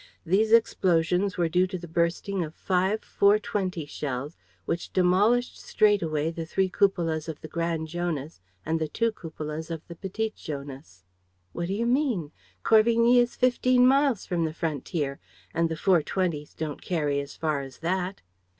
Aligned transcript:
These 0.25 0.51
explosions 0.51 1.37
were 1.37 1.47
due 1.47 1.67
to 1.67 1.77
the 1.77 1.87
bursting 1.87 2.43
of 2.43 2.55
five 2.55 3.03
four 3.03 3.37
twenty 3.37 3.85
shells 3.85 4.35
which 4.65 4.91
demolished 4.91 5.61
straightway 5.61 6.31
the 6.31 6.43
three 6.43 6.69
cupolas 6.69 7.29
of 7.29 7.39
the 7.41 7.47
Grand 7.47 7.87
Jonas 7.87 8.41
and 8.65 8.81
the 8.81 8.87
two 8.87 9.11
cupolas 9.11 9.69
of 9.69 9.87
the 9.87 9.93
Petit 9.93 10.33
Jonas." 10.35 11.03
"What 11.53 11.67
do 11.67 11.75
you 11.75 11.85
mean? 11.85 12.31
Corvigny 12.63 13.19
is 13.19 13.35
fifteen 13.35 13.85
miles 13.85 14.25
from 14.25 14.43
the 14.43 14.55
frontier; 14.55 15.19
and 15.53 15.69
the 15.69 15.77
four 15.77 16.01
twenties 16.01 16.55
don't 16.55 16.81
carry 16.81 17.19
as 17.19 17.35
far 17.37 17.61
as 17.61 17.77
that!" 17.81 18.21